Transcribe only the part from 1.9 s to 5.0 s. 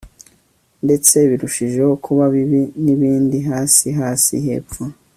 kuba bibi nibindi hasi hasi hepfo